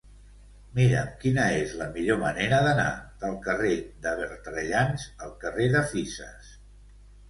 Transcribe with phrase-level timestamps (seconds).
[0.79, 2.87] Mira'm quina és la millor manera d'anar
[3.27, 3.77] del carrer
[4.09, 6.57] de Bertrellans al carrer de Fisas.